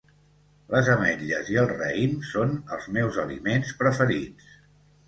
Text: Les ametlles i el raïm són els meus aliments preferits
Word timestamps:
Les 0.75 0.87
ametlles 0.93 1.51
i 1.57 1.59
el 1.65 1.69
raïm 1.75 2.17
són 2.33 2.59
els 2.79 2.91
meus 2.99 3.21
aliments 3.27 3.79
preferits 3.85 4.55